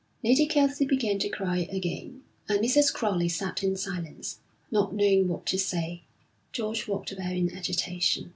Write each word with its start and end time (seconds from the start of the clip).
Lady 0.23 0.47
Kelsey 0.47 0.83
began 0.85 1.19
to 1.19 1.29
cry 1.29 1.67
again, 1.71 2.23
and 2.49 2.59
Mrs. 2.59 2.91
Crowley 2.91 3.29
sat 3.29 3.61
in 3.61 3.75
silence, 3.75 4.39
not 4.71 4.95
knowing 4.95 5.27
what 5.27 5.45
to 5.45 5.59
say. 5.59 6.01
George 6.51 6.87
walked 6.87 7.11
about 7.11 7.35
in 7.35 7.55
agitation. 7.55 8.29